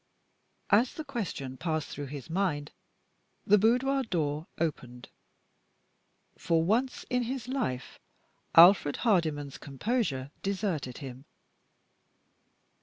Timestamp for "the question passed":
0.95-1.89